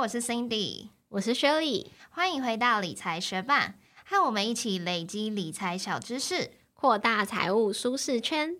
[0.00, 3.74] 我是 Cindy，我是 Shirley，欢迎回到理财学伴，
[4.06, 8.56] 和我们一起累积理财小知识，扩大财务舒适圈。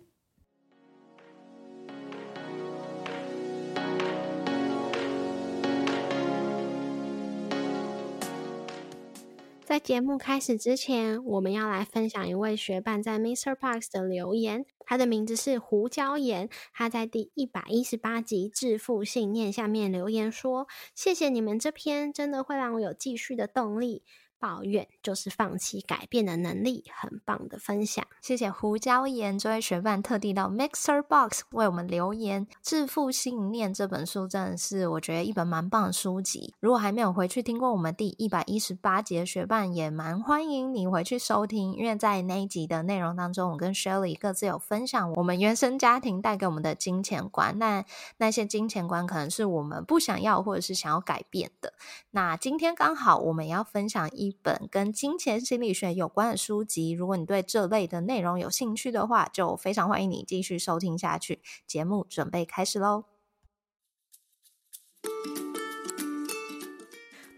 [9.63, 13.55] 在节目开始之前，我们要来分享一位学伴在 Mr.
[13.55, 14.63] Parks 的留言。
[14.85, 24.03] 他的名字是胡椒盐，他在第一百一十八集《致富信念》下面留言说：“谢谢你们这篇，真的会让我有继续的动力。”
[24.41, 28.03] 抱怨就是放弃改变的能力，很棒的分享。
[28.21, 32.47] 谢谢胡椒盐这位学伴特地到 Mixer Box 为我们留言。
[32.63, 36.55] 《致富信念》这本书真的是我觉得一本蛮棒的书籍。
[36.59, 47.59] 如果还没有回去听过我们第一百一十八集的学伴，也蛮欢迎你回去收听，因为在那一集的内容当中，我跟 Shirley 各自有分享我们原生家庭带给我们的金钱观。
[47.59, 47.85] 那
[48.17, 51.73] 那些金钱观可能是我们不想要或者是想要改变的。
[52.09, 54.30] 那今天刚好我们要分享一。
[54.41, 61.41] 本跟金钱心理学有关的书籍，如果你对这类的内容有兴趣的话，就非常欢迎你继续收听下去。
[61.65, 63.05] 节目准备开始喽！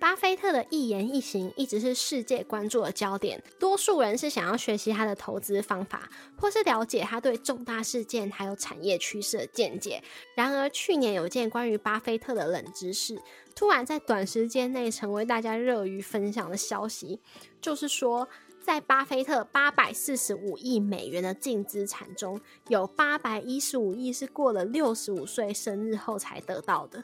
[0.04, 10.04] 巴菲特的一言一行一直是世界关注的焦点，多数人是想要学习他的投资方法，或是了解他对重大事件还有产业趋势的见解。
[10.36, 13.18] 然而，去年有件关于巴菲特的冷知识。
[13.56, 17.22] 突然在短时间内成为大家热于分享的消息，
[17.62, 18.28] 就是说，
[18.62, 22.38] 在巴菲特八百四十五亿美元的净资产中，
[22.68, 27.02] 有八百一十五亿是过了六十五岁生日后才得到的。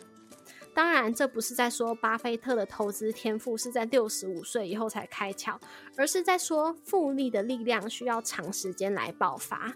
[0.74, 5.60] 当然，这不是在说巴菲特的投资天赋是在六十五岁以后才开窍，
[5.98, 9.74] 而是在说复利的力量需要长时间来爆发。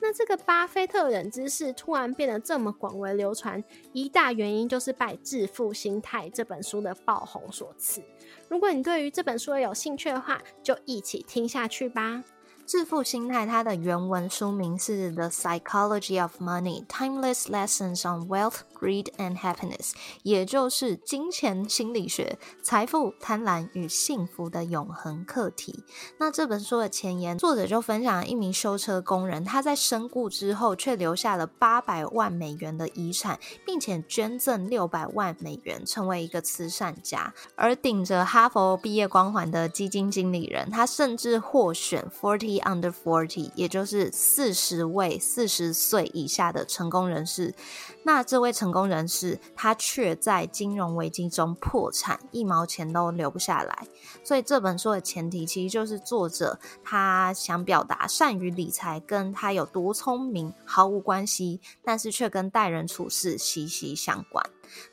[0.00, 8.02] 那这个巴菲特冷知识突然变得这么广为流传，一大原因就是拜《致富心态》这本书的爆红所赐。
[8.48, 12.22] 如果你对于这本书有兴趣的话，就一起听下去吧。
[12.66, 19.90] 致富心态，它的原文书名是《The Psychology of Money: Timeless Lessons on Wealth, Greed and Happiness》，
[20.24, 25.84] 也就是金钱心理学、财富、贪婪与幸福的永恒课题。
[26.18, 37.32] 那这本书的前言，作者就分享了一名修车工人，他在身故之后却留下了八百万美元的遗产，并且捐赠六百万美元，成为一个慈善家。
[37.54, 42.55] 而顶着哈佛毕业光环的基金经理人，他甚至获选 Forty。
[42.60, 47.54] Under forty，也就是四十位四十岁以下的成功人士。
[48.02, 53.86] 那这位成功人士，他却在金融危机中破产，一毛钱都留不下来。
[54.22, 64.44] 所以这本书的前提，其实就是作者他想表达，善于理财跟他有多聪明毫无关系，但是却跟待人处事息息相关。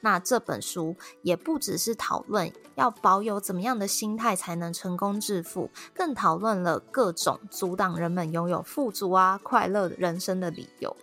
[0.02, 10.96] 那这本书也不只是讨论要保有怎么样的心态才能成功致富，更讨论了各种阻挡人们拥有富足啊快乐人生的理由。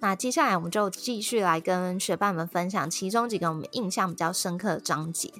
[0.00, 5.32] 那接下来我们就继续来跟学伴们分享其中几个我们印象比较深刻的章节。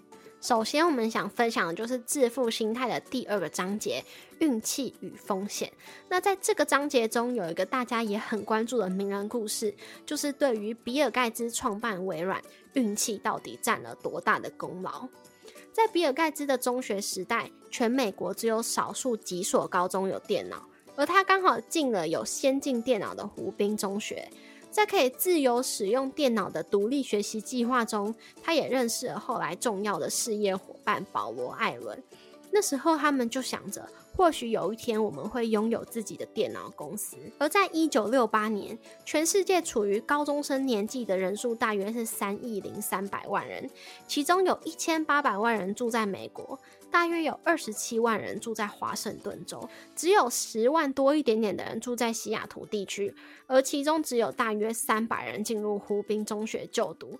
[0.44, 4.04] 首先，我们想分享的就是致富心态的第二个章节——
[4.40, 5.72] 运气与风险。
[6.06, 9.74] 那在这个章节中，有一个大家也很关注的名人故事，
[10.04, 12.42] 就是对于比尔盖茨创办微软，
[12.74, 15.08] 运气到底占了多大的功劳？
[15.72, 20.62] 在比尔盖茨的中学时代，全美国只有少数几所高中有电脑，
[20.94, 24.28] 而他刚好进了有先进电脑的湖滨中学。
[24.74, 28.12] 在可以自由使用电脑的独立学习计划中，
[28.42, 32.02] 他也认识了后来重要的事业伙伴保罗·艾伦。
[32.50, 37.16] 那时候，他们就想着，或许有一天我们会拥有自己的电脑公司。
[37.38, 43.68] 而在一九六八年，全世界处于高中生年纪的人数大约是三亿零三百万人，
[44.06, 46.58] 其中有一千八百万人住在美国。
[46.90, 53.12] 大约有二十七万人住在华盛顿州，只有十万多一点点的人住在西雅图地区，
[53.48, 57.18] 而其中只有大约三百人进入湖滨中学就读。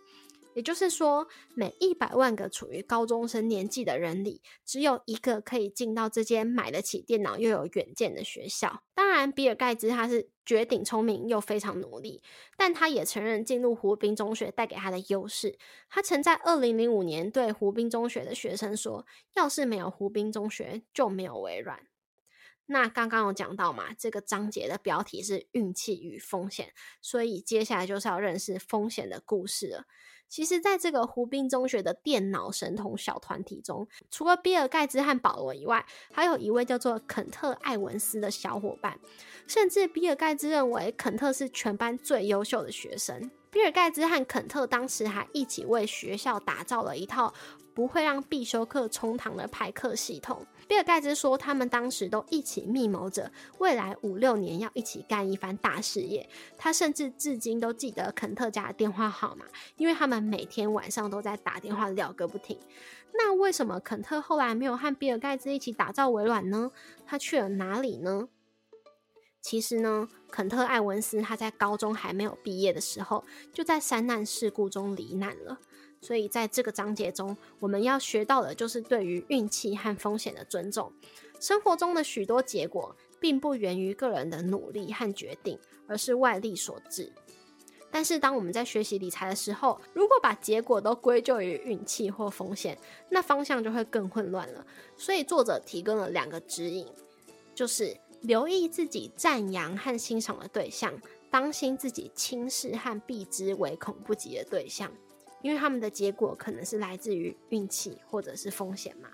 [0.54, 8.82] 也就是说，每一百万个处于高中生年纪的人里，只有一个可以进到这间买得起电脑又有远见的学校。
[8.94, 12.22] 当然，比尔盖茨他是绝顶聪明又非常努力，
[12.56, 15.58] 但他也承认进入湖滨中学带给他的优势。
[15.88, 19.04] 他曾在二零零五年对湖滨中学的学生说
[19.34, 21.80] ：“要是没有湖滨中学，就没有微软。”
[22.66, 29.84] 那刚刚有讲到嘛，这个章节的标题是运气与风险，所以接下来就是要认识风险的故事了。
[30.26, 38.98] 其实，在这个湖滨中学的电脑神童小团体中，除了比尔盖茨和保罗以外，还有一位叫做肯特艾文斯的小伙伴。
[39.46, 43.30] 甚至比尔盖茨认为肯特是全班最优秀的学生。
[43.50, 47.32] 比尔盖茨和肯特当时还一起为学校打造了一套
[47.72, 50.44] 不会让必修课冲堂的排课系统。
[50.66, 56.28] 比尔盖茨说，他们当时都一起密谋着未来五六年要一起干一番大事业。
[56.56, 59.44] 他甚至至今都记得肯特家的电话号码，
[59.76, 62.58] 因为他们每天晚上都在打电话聊个不停。
[63.12, 66.72] 那为什么肯特后来没有和比尔盖茨一起打造微软呢？
[67.06, 68.28] 他去了哪里呢？
[69.40, 73.22] 其实呢，肯特·艾文斯他在高中还没有毕业的时候，
[73.52, 75.58] 就在山难事故中罹难了。
[76.04, 80.92] 所以在这个章节中，我们要学到的就是对于运气和风险的尊重。
[81.40, 85.58] 生活中的许多结果，并不源于个人的努力和决定，
[85.88, 87.10] 而是外力所致。
[87.90, 92.76] 但是，当我们在学习理财的时候，如果把结果都归咎于运气或风险，
[93.08, 94.66] 那方向就会更混乱了。
[94.98, 96.86] 所以，作者提供了两个指引，
[97.54, 97.96] 就是。
[98.24, 100.98] 留意自己赞扬和欣赏的对象，
[101.30, 104.90] 当心自己轻视和避之唯恐不及的对象，
[105.44, 109.10] 因为他们的结果可能是来自于运气或者是风险嘛。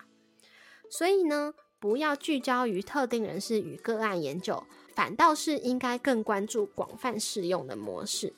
[0.89, 4.63] 所以呢，不要聚焦于特定人士与个案研究，
[4.95, 8.33] 反倒是应该更关注广泛适用的模式。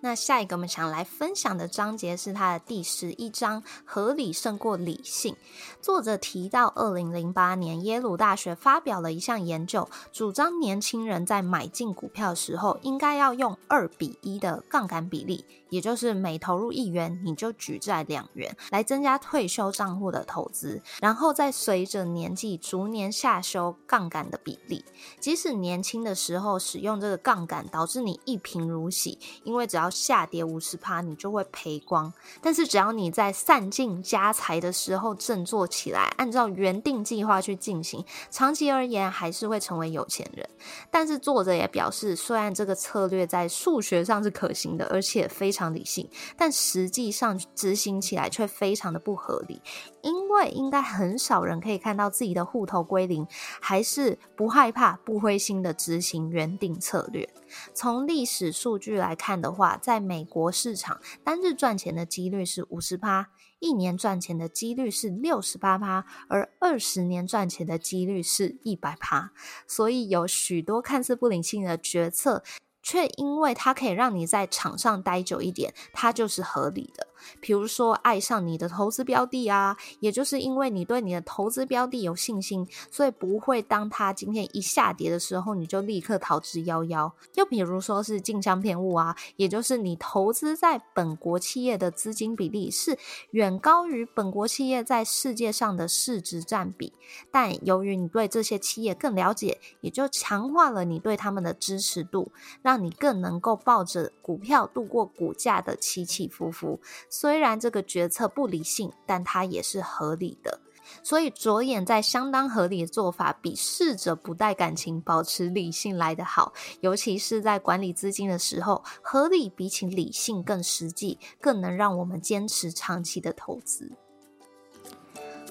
[0.00, 5.34] 那下一个我们想来分享的章节是它的第十一章“合理胜过理性”。
[5.82, 24.84] 作者提到，二零零八年耶鲁大学发表了一项研究，主张年轻人在买进股票的时候，应该要用二比一的杠杆比例，也就是每投入一元，你就举债两元，来增加退休账户的投资，然后再随着年纪逐年下修杠杆的比例。
[25.20, 32.12] 即使年轻的时候使用这个杠杆，导致你一贫如洗，因为只要下跌五十趴，你就会赔光。
[32.40, 40.48] 但是只要你在散尽家财的时候振作起来，按照原定计划去进行，长期而言还是会成为有钱人。
[40.90, 49.60] 但是作者也表示，虽然这个策略在数学上是可行的，而且非常常理性，但实际上执行起来却非常的不合理。
[50.02, 53.26] 因为应该很少人可以看到自己的户头归零，
[53.60, 57.28] 还是不害怕、不灰心的执行原定策略。
[57.74, 63.28] 从历史数据来看的话，在美国市场，单日赚钱的几率是五十趴，
[63.58, 69.32] 一年赚钱的几率是六十八趴，而二十年赚钱的几率是一百趴。
[69.66, 72.44] 所以有许多看似不理性的决策。
[72.88, 77.06] 却因为它可以让你在场上待久一点，它就是合理的。
[77.40, 87.12] 比如说，爱上你的投资标的啊，也就是因为你对你的投资标的有信心，所以不会当它今天一下跌的时候，你就立刻逃之夭夭。
[87.34, 92.98] 又比如说是竞相偏物啊，也就是你投资在本国企业的资金比例是
[93.32, 96.94] 远高于本国企业在世界上的市值占比，
[97.30, 102.32] 但由于你对这些企业更了解，也就强化了你对他们的支持度，
[102.62, 102.78] 让。
[102.78, 106.78] 你更能够抱着股票度过股价的起起伏伏。
[107.10, 110.60] 虽然这个决策不理性，但它也是合理的。
[111.02, 116.54] 所以着眼在相当合理的做法，比试着不带感情、保持理性来得好。
[116.80, 123.92] 尤其是在管理资金的时候，合理比起理性更实际，更能让我们坚持长期的投资。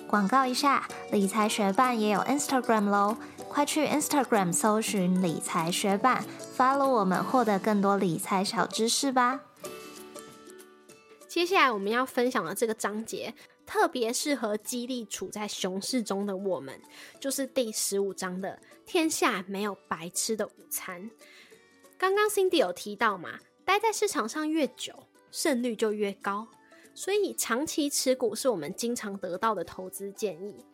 [0.07, 3.17] 广告一下，理财学办也有 Instagram 喽。
[3.47, 6.25] 快去 Instagram 搜寻理财学伴
[6.57, 9.41] ，follow 我们，获得更多理财小知识吧。
[11.27, 13.33] 接下来我们要分享的这个章节，
[13.65, 16.79] 特别适合激励处在熊市中的我们，
[17.19, 18.57] 就是第十五章的
[18.87, 21.09] “天下没有白吃的午餐”。
[21.97, 24.93] 刚刚 Cindy 有提到嘛，待在市场上越久，
[25.29, 26.47] 胜率就越高，
[26.93, 30.65] 所以长期持股是我们经常得到的投资建议。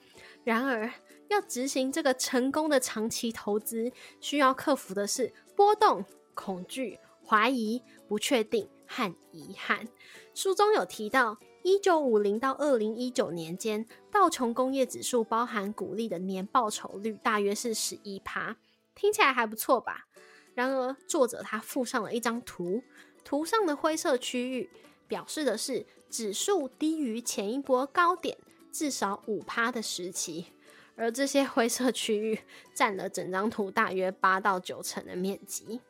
[0.43, 0.91] 然而，
[1.29, 6.05] 要执行这个成功的长期投资，需要克服的是波动、
[6.35, 9.87] 恐惧、怀疑、不确定和遗憾。
[10.33, 18.57] 书中有提到，一九五零到二零一九年间，道琼工业指数包含股利的年报酬率大约是十一趴，
[18.95, 20.07] 听起来还不错吧？
[20.55, 22.81] 然而，作者他附上了一张图，
[23.23, 24.69] 图上的灰色区域
[25.07, 28.37] 表示的是指数低于前一波高点
[28.71, 30.47] 至少五趴的时期。
[30.95, 32.39] 而这些灰色区域
[32.75, 35.81] 占了整张图大约八到九成的面积。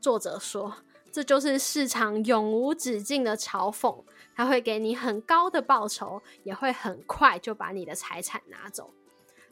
[0.00, 0.78] 作者说，
[1.14, 4.02] 这就是市场永无止境的嘲讽，
[4.34, 8.92] 它会给你很高的报酬，也会很快就把你的财产拿走。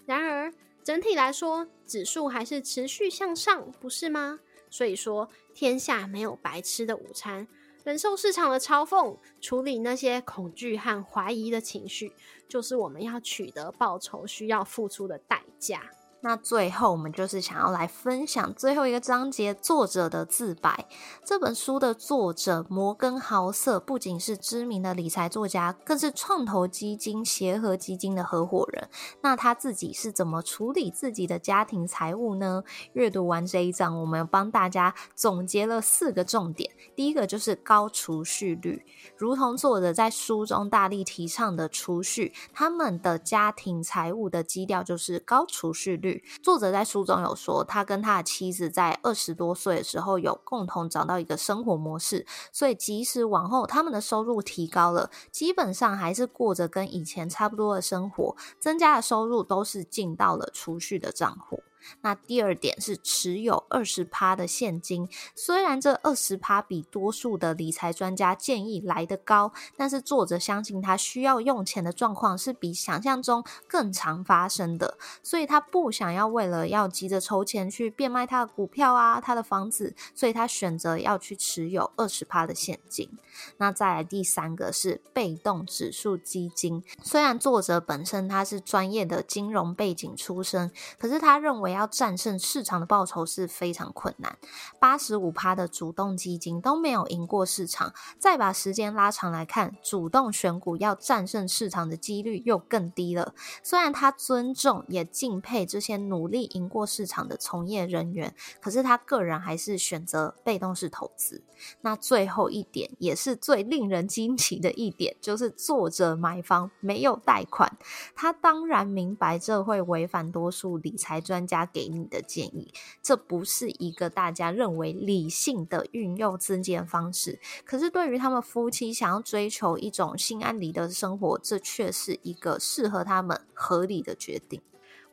[0.05, 0.53] 然而，
[0.83, 4.41] 整体来说，指数还是持续向上，不是吗？
[4.71, 7.47] 所以说，天下没有白吃的午餐。
[7.85, 12.13] 忍受市场的嘲讽，处理那些恐惧和怀疑的情绪，
[12.49, 15.81] 就是我们要取得报酬需要付出的代价。
[16.25, 20.87] 那最后，我们就是想要来分享最后一个章节作者的自白。
[21.25, 28.89] 这本书的作者摩根豪瑟不仅是知名的理财作家，更是创投基金协和基金的合伙人。
[29.21, 32.63] 那他自己是怎么处理自己的家庭财务呢？
[32.93, 36.71] 阅读完这一章，我们帮大家总结了四个重点。
[36.95, 38.87] 第一个就是高储蓄率，
[39.17, 46.12] 如同作者在书中大力提倡的储蓄，他们的家庭财务的基调就是高储蓄率。
[46.43, 61.63] 作者在书中有说，他跟他的妻子在二十多岁的时候有共同找到一个生活模式，所以即使往后他们的收入提高了，基本上还是过着跟以前差不多的生活，增加的收入都是进到了储蓄的账户。
[62.03, 83.11] 那第二点是持有二十趴的现金，虽然这二十趴比多数的理财专家建议来得高，但是作者相信他需要用钱的状况是比想象中更常发生的，所以他不想要为了要急着筹钱去变卖他的股票啊，他的房子，所以他选择要去持有二十趴的现金。
[83.57, 91.72] 那再来第三个是被动指数基金，虽然作者本身他是专业的金融背景出身，可是他认为。
[91.73, 94.39] 要战胜市场的报酬是非常困难，
[94.79, 97.93] 八十五趴的主动基金都没有赢过市场。
[98.19, 103.35] 再把时间拉长来看，主动选股要战胜市场的几率又更低了。
[103.63, 111.43] 虽然他尊重也敬佩这些努力赢过市场的从业人员，可是他个人还是选择被动式投资。
[111.81, 117.79] 那最后一点也是最令人惊奇的一点，就是作者买房没有贷款。
[118.15, 121.62] 他当然明白这会违反多数理财专家。
[121.67, 127.39] 给你的建议，这不是一个大家认为理性的运用资金方式。
[127.65, 134.61] 可是对于他们夫妻想要追求一种心安理得的生活，这却是一个适合他们合理的决定。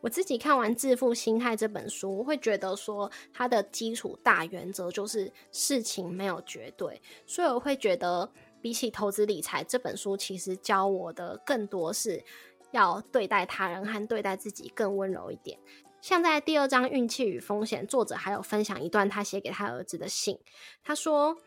[0.02, 12.24] 我自己看完《致富心态》这本书，会觉得说它的基础大原则就是事情没有绝对，所以我会觉得比起投资理财这本书，其实教我的更多是
[12.72, 15.58] 要对待他人和对待自己更温柔一点。
[16.02, 20.40] 像在第二章《运气与风险》，作者还有分享一段他写给他儿子的信。
[20.82, 21.38] 他说：“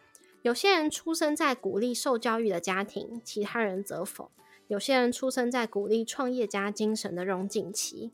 [0.42, 4.30] 有些人出生在鼓励受教育的家庭，其他人则否；
[4.68, 8.10] 有些人出生在鼓励创业家精神的荣景期，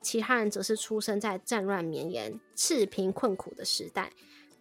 [0.00, 4.12] 其他人则是出生在战乱绵延、赤贫困苦的时代。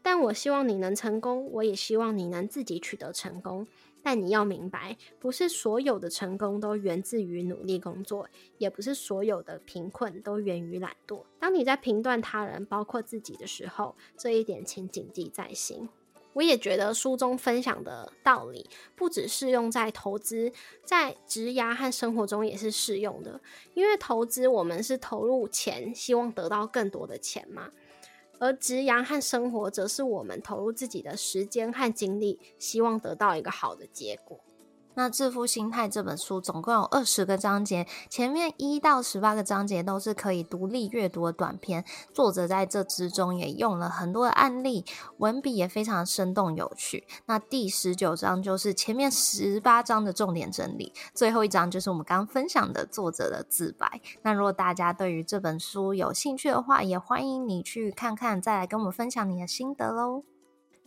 [0.01, 3.67] 但我希望你能成功，我也希望你能自己取得成功。”
[4.01, 8.27] 但你要明白，不是所有的成功都源自于努力工作，
[8.57, 11.23] 也不是所有的贫困都源于懒惰。
[11.39, 15.89] 当你在评断他人，包括自己的时候，这一点请谨记在心。
[16.33, 20.53] 我也觉得书中分享的道理，不只适用在投资，
[20.85, 23.41] 在职涯和生活中也是适用的。
[23.73, 27.71] 因为投资，我们是投入钱，希望得到更多的钱嘛。
[28.39, 34.39] 而职涯和生活，则是我们投入自己的时间和精力，希望得到一个好的结果。
[34.95, 41.85] 那《致富心态》这本书总共有二十个章节，前面一到十八个章节都是可以独立阅读的短篇。
[42.13, 44.83] 作者在这之中也用了很多的案例，
[45.17, 47.07] 文笔也非常生动有趣。
[47.27, 54.01] 那第十九章就是前面十八章的重点整理，最后一章就是我们刚分享的作者的自白。
[54.23, 60.23] 那如果大家对于这本书有兴趣的话，也欢迎你去看看，再来跟我们分享你的心得喽。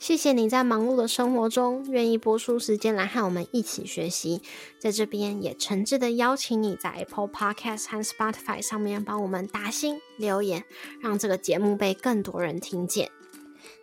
[0.02, 4.42] 谢谢你在忙碌的生活中愿意播出时间来和我们一起学习，
[4.80, 10.64] 在这边也诚挚的邀请你在 Apple Podcast 和 Spotify 上面帮我们打星留言，
[11.00, 13.12] 让这个节目被更多人听见。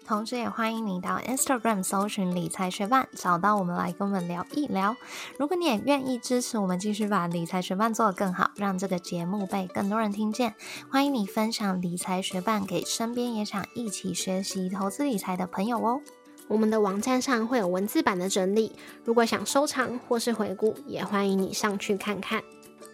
[0.07, 4.95] 同时，也欢迎你到 Instagram 搜寻理财学伴，找到我们来跟我们聊一聊。
[5.38, 10.55] 如果你也愿意支持我们，继续把理财学伴做得更好，让这个节目被更多人听见，
[10.89, 16.01] 欢迎你分享理财学伴给身边也想一起学习投资理财的朋友哦。
[16.48, 22.41] 我们的网站上会有文字版的整理，如果想收藏或是回顾，也欢迎你上去看看。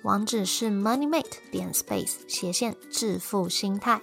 [0.05, 3.99] 网址是 moneymate 点 space 斜线致富心态，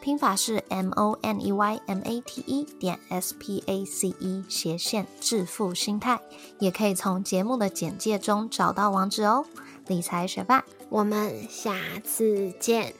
[0.00, 4.08] 拼法是 m o n e y m a t e 点 s p a c
[4.18, 6.20] e 斜线致富心态，
[6.58, 9.44] 也可以从节目的简介中找到网址哦。
[9.86, 12.92] 理财学霸，我们下次见，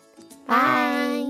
[0.46, 1.26] 拜。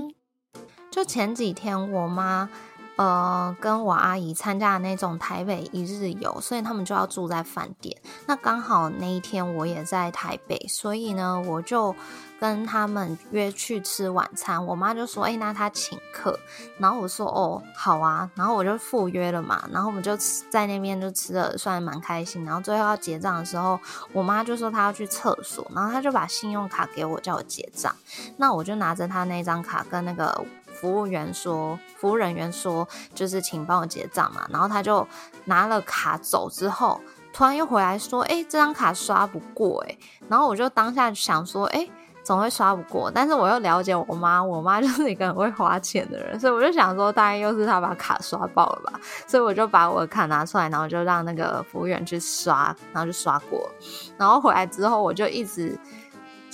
[0.91, 2.47] 就前几天我妈。
[2.97, 7.95] 呃，跟我阿姨参加的那种台北一日游，所以他们就要住在饭店。
[8.25, 11.93] 那刚好那一天我也在台北，所以呢，我就
[12.39, 14.65] 跟他们约去吃晚餐。
[14.65, 16.39] 我妈就说：“哎，那她请客。”
[16.79, 19.67] 然后我说：“哦，好啊。”然后我就赴约了嘛。
[19.73, 20.15] 然后我们就
[20.49, 22.45] 在那边就吃的算蛮开心。
[22.45, 23.77] 然后最后要结账的时候，
[24.13, 27.93] 我妈就说她要去厕所，然后她就把信用卡给我，叫我结账。
[28.37, 30.45] 那我就拿着她那张卡跟那个。
[30.79, 34.47] 服务员说，服务人员说，就是请帮我结账嘛。
[34.51, 35.07] 然后他就
[35.45, 36.99] 拿了卡走之后，
[37.33, 39.97] 突然又回来说，哎，这张卡刷不过，哎。
[40.27, 41.87] 然后我就当下想说，哎，
[42.23, 43.11] 怎么会刷不过？
[43.13, 48.99] 但是我又了解我妈，我妈就是一个很会花钱的人，所以我就想说，大概又是她把卡刷爆了吧。
[49.27, 53.69] 所以我就把我的卡拿出来，然后就让那个服务员去刷，然后就刷过。
[54.17, 55.77] 然后回来之后，我就一直。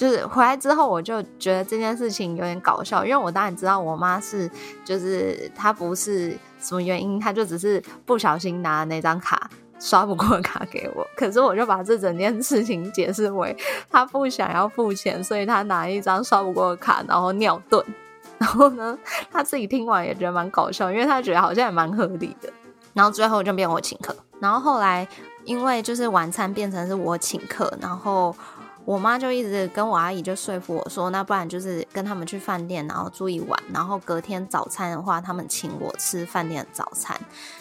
[0.02, 4.50] 就是回来之后，我就觉得这件事情有点搞笑，因为我当然知道我妈是，
[4.84, 9.48] 就是她不是什么原因，她就只是不小心拿那张卡
[9.80, 13.56] 刷不过卡给我，可是我就把这整件事情解释为
[13.92, 17.84] 她不想要付钱，所以她拿一张刷不过卡，然后尿遁。
[18.40, 18.98] 然后呢，
[19.32, 22.52] 她自己听完也觉得蛮搞笑，因为她觉得好像也蛮合理的。
[22.96, 25.08] 然后最后就变我请客，然后后来
[25.46, 28.36] 因为就是晚餐变成是我请客，然后。
[28.86, 37.20] 我妈就一直跟我阿姨就说服我说，那不然就是跟他们去饭店，然后住一晚，然后隔天早餐的话，他们请我吃饭店的早餐。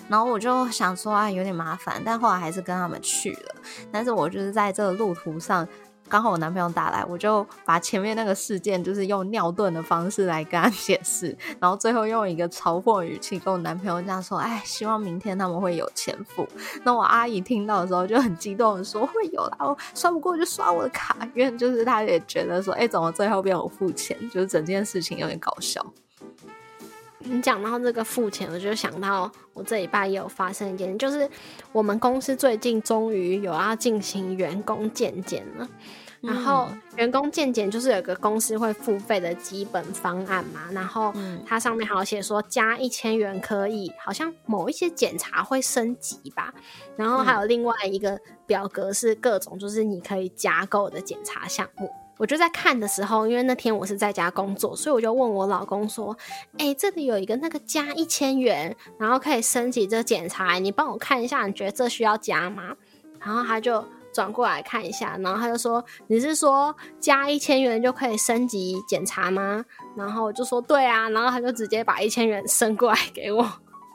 [0.09, 3.55] 然后我就想说啊，有点麻烦，但后来还是跟他们去了。
[3.93, 5.67] 但是我就是在这个路途上。
[6.11, 16.47] 刚好我男朋友打来，我就把前面那个事件，就是用尿遁的方式来跟他解释，然后最后用一个嘲讽语气跟我男朋友这样说：“哎，希望明天他们会有钱付。”
[16.83, 25.81] 那我阿姨听到的时候就很激动的说：“会有啦，我刷不过就刷我的卡。”因为就是他也觉得说：“哎，怎么最后变我付钱？”就是整件事情有点搞笑。
[27.21, 31.29] 你讲到这个付钱，我就想到我这礼拜也有发生一件，就是
[31.73, 35.69] 我们公司最近终于有要进行员工健检了。
[36.23, 41.15] 然后员工健检就是有个公司会付费的基本方案嘛，然后
[41.47, 46.53] 它上面还有写说加一千元可以，好像某一些检查会升级吧。
[46.97, 51.91] 然后还有另外一个表格是各种就是你可以加购的检查项目。
[52.21, 56.15] 我就在看的时候，因为那天我是在家工作，所以我就问我老公说
[56.59, 62.77] ：“哎，这里有一个那个加一千元，然后可以升级这检查，你帮我看一下，你觉得这需要加吗？”
[63.25, 69.65] 然后他就转过来看一下，然后他就说：“你是说加一千元就可以升级检查吗？”
[69.97, 73.43] 然后我就说：“对啊。”然后他就直接把一千元伸过来给我。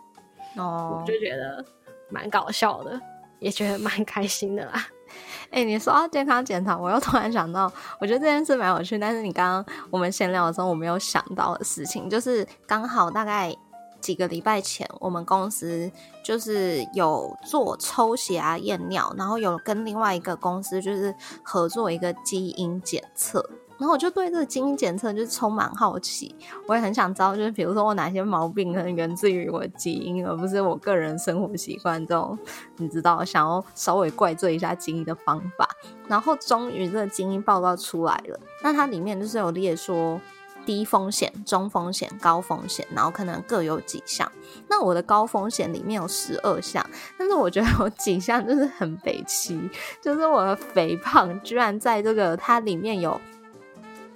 [0.58, 1.64] 哦，我就觉得
[2.10, 3.00] 蛮搞笑的，
[3.40, 4.88] 也觉得蛮开心的啦。
[5.52, 8.98] 哎，你说到健康检查，我又突然想到，我觉得这件事蛮有趣。
[8.98, 13.56] 但是你刚刚我们闲聊的时候，我没有想到的事情，就是刚好大概
[14.02, 15.90] 几个礼拜前，我们公司
[16.24, 23.48] 就是有做抽血啊、验尿，然后有跟另外一个公司就是合作一个基因检测。
[23.78, 26.34] 然后我就对这个基因检测就是充满好奇，
[26.66, 32.38] 我也很想知道，就是比如说我哪些毛病可能源自于我的基因，而不是我个人生活习惯这种，
[32.78, 35.70] 你知道，想要稍微怪罪一下基因的方法。
[36.08, 40.22] 然后终于这个基因报告出来了，那它里面就是有列说
[40.66, 44.32] 低风险、中风险、高风险，然后可能各有几项。
[44.70, 46.86] 那我的高风险里面有十二项，
[47.18, 49.60] 但是我觉得有几项就是很悲戚，
[50.02, 53.20] 就是我的肥胖居然在这个它里面有。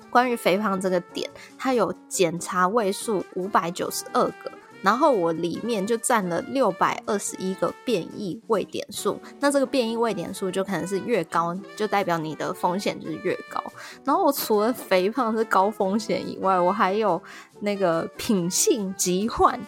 [0.10, 9.20] 关于肥胖这个点，它有检查位数五百九十二个，然后我里面就占了六百二十一个变异位点数。
[9.40, 13.64] 那这个变异位点数就可能是越高，就代表你的风险就是越高。
[14.04, 17.22] 然后我除了肥胖是高风险以外，我还有
[17.60, 19.60] 那个品性疾患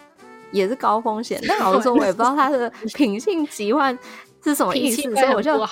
[0.50, 1.40] 也是高风险。
[1.46, 3.96] 但老实说，我也不知道它的 品性疾患
[4.42, 5.64] 是什么意思，所以我就。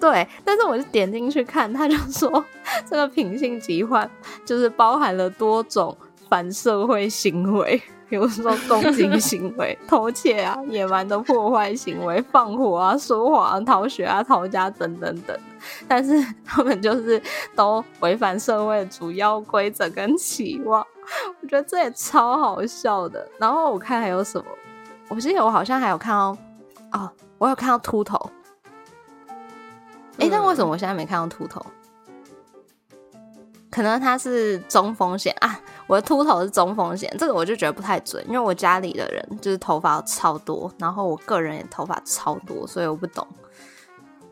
[0.00, 2.44] 对，但是我就点进去看，他就说
[2.88, 4.08] 这个品性疾患
[4.44, 5.96] 就是包含了多种
[6.28, 15.36] 反社会行为，比如说攻击行为、 偷窃啊、野蛮的破坏行为、放火啊、说谎、啊逃学啊、逃家等等等。
[15.88, 17.20] 但是他们就是
[17.56, 20.86] 都违反社会主要规则跟期望，
[21.42, 23.28] 我觉得这也超好笑的。
[23.38, 24.46] 然后我看还有什么，
[25.08, 26.36] 我记得我好像还有看到
[26.92, 28.30] 哦，我有看到秃头。
[30.18, 31.64] 哎，但为什么我现在没看到秃头？
[33.70, 43.26] 可能他是中风险啊，我的秃头是中风险，这个我就觉得不太准，因为我家里的人就是头发超多，然后我个人也头发超多，所以我不懂。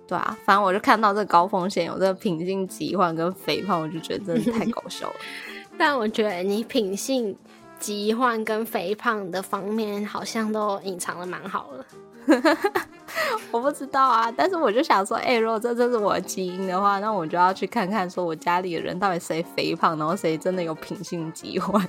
[0.08, 5.16] 对啊，反正我就看到这高风险有这个品性疾患跟肥胖，我就觉得真的太搞笑了。
[5.78, 7.36] 但我觉得你品性
[7.78, 11.84] 疾患跟肥胖的方面好像都隐藏的蛮好了。
[13.50, 21.80] 我不知道啊，但是我就想说，哎，如果这就是我的基因的话，那我就要去看看，说我家里的人到底谁肥胖，然后谁真的有品性疾患。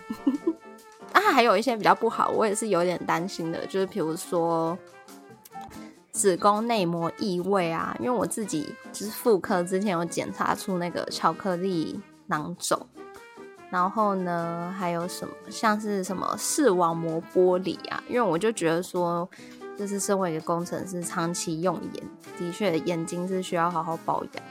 [1.11, 4.77] 啊，还有一些比较不好，我也是有点担心的，就是比如说
[6.11, 12.79] 子宫内膜异位啊，因为我自己就是妇科之前有检查出那个巧克力囊肿，
[13.69, 19.27] 然后呢，还有什么像是什么视网膜剥离啊，因为我就觉得说。
[19.77, 22.03] 就是身为一个工程师，长期用眼，
[22.37, 24.43] 的确眼睛是需要好好保养。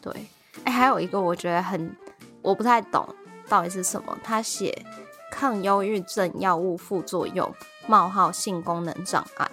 [0.00, 0.26] 对，
[0.64, 1.94] 哎，还有一个我觉得很
[2.40, 3.06] 我不太懂
[3.48, 4.84] 到底是什么，他写
[5.30, 7.52] 抗忧郁症药物副作用
[7.86, 9.50] 冒号性功能障碍，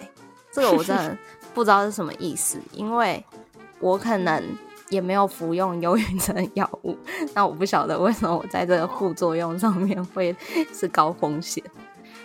[0.50, 1.16] 这个我真的
[1.52, 3.24] 不知道是什么意思，因为
[3.78, 4.42] 我可能
[4.88, 6.96] 也没有服用忧郁症药物，
[7.34, 10.34] 那我不晓得为什么我在这个副作用上面会
[10.72, 11.62] 是高风险。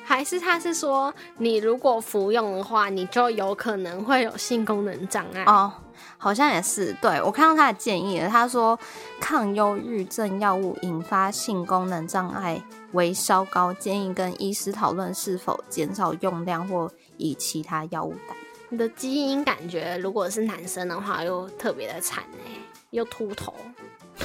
[0.06, 5.74] 还是他是说，你如果服用的话，你就有可能会有性功能障碍哦。
[6.18, 8.30] 好像也是，对我看到他的建议了。
[8.30, 8.78] 他说，
[9.20, 18.36] 抗忧郁症药物引发性功能障碍为稍高，建议跟医师讨论是否减少用量或以其他药物代。
[18.70, 22.52] 你的基因感觉，如果是男生的话，又特别的惨哎，
[22.91, 23.54] 又秃头，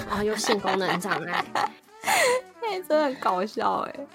[0.09, 1.45] 然后又性功能障碍，
[2.63, 4.07] 哎，真的很搞笑哎。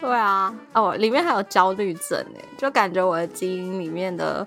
[0.00, 4.46] 对啊，哦，里面还有焦虑症哎，就感觉我的基因里面的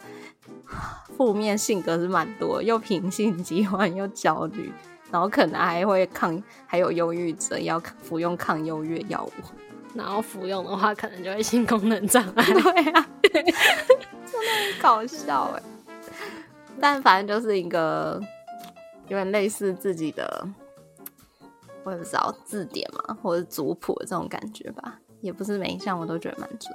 [1.17, 4.71] 负面性格是蛮多，又平性疾患，又焦虑，
[5.11, 9.31] 然后可能还会抗，还有忧郁症，要服用抗忧郁药物，
[9.95, 12.43] 然后服用的话，可能就会性功能障碍。
[12.45, 15.63] 对啊，真的很搞笑哎。
[16.79, 18.21] 但反正就是一个
[19.07, 20.47] 有点类似自己的，
[21.83, 24.99] 我也不知道字典嘛，或者族谱的这种感觉吧。
[25.21, 26.69] 也不是每一项我都觉得满足。